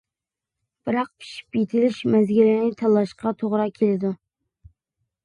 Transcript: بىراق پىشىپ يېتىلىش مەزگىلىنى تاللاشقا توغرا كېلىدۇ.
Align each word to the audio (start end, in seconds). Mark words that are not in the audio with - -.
بىراق 0.89 1.11
پىشىپ 1.23 1.59
يېتىلىش 1.59 1.99
مەزگىلىنى 2.13 2.71
تاللاشقا 2.79 3.35
توغرا 3.43 3.69
كېلىدۇ. 3.77 4.13